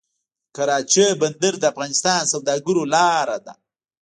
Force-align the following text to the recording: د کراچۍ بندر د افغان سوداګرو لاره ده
د 0.03 0.03
کراچۍ 0.55 1.07
بندر 1.21 1.53
د 1.59 1.63
افغان 1.71 1.91
سوداګرو 2.33 2.83
لاره 2.93 3.37
ده 3.45 3.53